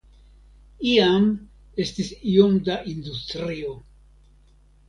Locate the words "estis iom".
1.85-2.57